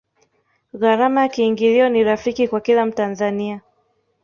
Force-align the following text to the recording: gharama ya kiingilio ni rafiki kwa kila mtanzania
gharama 0.73 1.21
ya 1.21 1.29
kiingilio 1.29 1.89
ni 1.89 2.03
rafiki 2.03 2.47
kwa 2.47 2.61
kila 2.61 2.85
mtanzania 2.85 3.61